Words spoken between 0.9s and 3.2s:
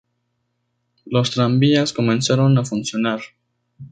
Los tranvías comenzaron a funcionar.